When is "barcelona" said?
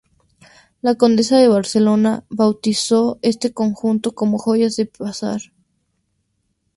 1.47-2.25